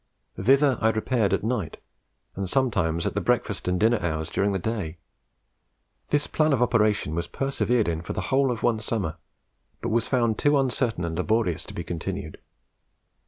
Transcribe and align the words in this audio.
Thither 0.35 0.79
I 0.81 0.89
repaired 0.89 1.31
at 1.31 1.43
night, 1.43 1.77
and 2.35 2.49
sometimes 2.49 3.05
at 3.05 3.13
the 3.13 3.21
breakfast 3.21 3.67
and 3.67 3.79
dinner 3.79 3.99
hours 4.01 4.31
during 4.31 4.51
the 4.51 4.57
day. 4.57 4.97
This 6.09 6.25
plan 6.25 6.53
of 6.53 6.59
operation 6.63 7.13
was 7.13 7.27
persevered 7.27 7.87
in 7.87 8.01
for 8.01 8.13
the 8.13 8.21
whole 8.33 8.49
of 8.49 8.63
one 8.63 8.79
summer, 8.79 9.17
but 9.79 9.89
was 9.89 10.07
found 10.07 10.39
too 10.39 10.57
uncertain 10.59 11.05
and 11.05 11.15
laborious 11.15 11.65
to 11.67 11.75
be 11.75 11.83
continued. 11.83 12.39